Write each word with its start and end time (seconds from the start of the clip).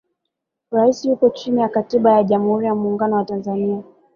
rais 0.71 1.03
yupo 1.05 1.29
chini 1.29 1.61
ya 1.61 1.69
katiba 1.69 2.11
ya 2.11 2.23
jamhuri 2.23 2.65
ya 2.65 2.75
muungano 2.75 3.15
wa 3.15 3.25
tanzania 3.25 3.83